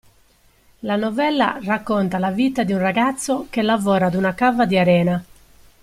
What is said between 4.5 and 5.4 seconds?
di arena.